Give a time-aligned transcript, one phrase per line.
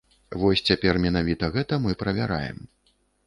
[0.43, 2.57] Вось цяпер менавіта гэта мы правяраем.